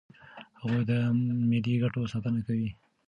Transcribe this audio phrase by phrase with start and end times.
[0.61, 0.91] هغوی د
[1.49, 2.69] ملي ګټو ساتنه کوي.